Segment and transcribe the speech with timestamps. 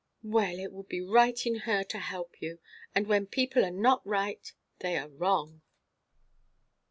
[0.23, 2.57] "Well, it would be right in her to help you.
[2.95, 5.61] And when people are not right, they are wrong."